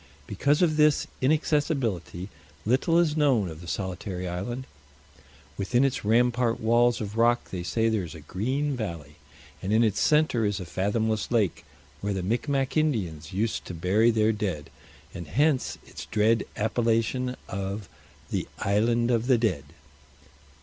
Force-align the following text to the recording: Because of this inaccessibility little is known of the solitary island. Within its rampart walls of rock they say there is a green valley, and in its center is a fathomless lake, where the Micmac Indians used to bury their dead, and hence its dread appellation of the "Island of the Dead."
Because 0.25 0.63
of 0.63 0.77
this 0.77 1.05
inaccessibility 1.21 2.29
little 2.65 2.97
is 2.97 3.15
known 3.15 3.49
of 3.49 3.61
the 3.61 3.67
solitary 3.67 4.27
island. 4.27 4.65
Within 5.59 5.83
its 5.85 6.03
rampart 6.03 6.59
walls 6.59 7.01
of 7.01 7.17
rock 7.17 7.51
they 7.51 7.61
say 7.61 7.87
there 7.87 8.03
is 8.03 8.15
a 8.15 8.19
green 8.21 8.75
valley, 8.75 9.17
and 9.61 9.71
in 9.71 9.83
its 9.83 9.99
center 9.99 10.43
is 10.43 10.59
a 10.59 10.65
fathomless 10.65 11.29
lake, 11.29 11.63
where 11.99 12.13
the 12.15 12.23
Micmac 12.23 12.75
Indians 12.75 13.31
used 13.31 13.63
to 13.65 13.75
bury 13.75 14.09
their 14.09 14.31
dead, 14.31 14.71
and 15.13 15.27
hence 15.27 15.77
its 15.85 16.07
dread 16.07 16.45
appellation 16.57 17.35
of 17.47 17.87
the 18.31 18.47
"Island 18.57 19.11
of 19.11 19.27
the 19.27 19.37
Dead." 19.37 19.65